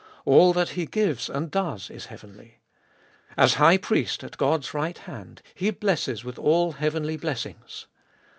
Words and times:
All 0.25 0.51
that 0.53 0.69
He 0.69 0.87
gives 0.87 1.29
and 1.29 1.51
does, 1.51 1.91
is 1.91 2.07
heavenly. 2.07 2.59
As 3.37 3.53
High 3.61 3.77
Priest 3.77 4.23
at 4.23 4.35
God's 4.35 4.73
right 4.73 4.97
hand, 4.97 5.43
He 5.53 5.69
blesses 5.69 6.23
with 6.23 6.39
all 6.39 6.71
heavenly 6.71 7.17
blessings. 7.17 7.85